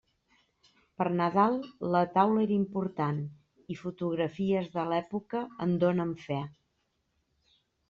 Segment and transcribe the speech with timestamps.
[1.01, 1.57] Per Nadal
[1.95, 3.21] la taula era important,
[3.75, 6.43] i fotografies de l'època en donen fe.